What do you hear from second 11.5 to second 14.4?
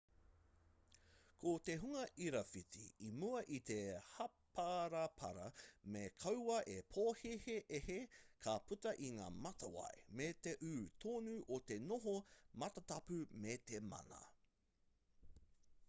o te noho matatapu me te mana